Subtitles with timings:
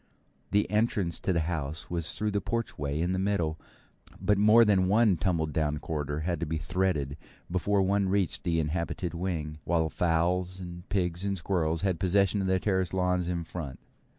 [0.49, 3.59] The entrance to the house was through the porchway in the middle,
[4.19, 7.17] but more than one tumble down corridor had to be threaded
[7.51, 12.47] before one reached the inhabited wing; while fowls and pigs and squirrels had possession of
[12.47, 13.79] the terrace lawns in front.